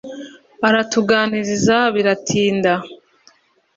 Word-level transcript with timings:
aratuganiriza 0.67 1.77
biratinda 1.95 2.73